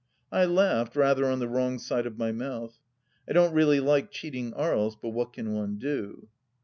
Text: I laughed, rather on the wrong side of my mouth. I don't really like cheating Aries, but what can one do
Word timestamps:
I 0.31 0.45
laughed, 0.45 0.95
rather 0.95 1.27
on 1.27 1.37
the 1.37 1.47
wrong 1.47 1.77
side 1.77 2.07
of 2.07 2.17
my 2.17 2.31
mouth. 2.31 2.79
I 3.29 3.33
don't 3.33 3.53
really 3.53 3.79
like 3.79 4.09
cheating 4.09 4.51
Aries, 4.57 4.95
but 4.99 5.09
what 5.09 5.31
can 5.33 5.53
one 5.53 5.77
do 5.77 6.27